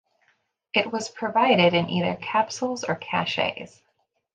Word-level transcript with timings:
It 0.73 0.91
was 0.91 1.11
provided 1.11 1.75
in 1.75 1.87
either 1.91 2.15
capsules 2.15 2.83
or 2.83 2.95
cachets. 2.95 3.79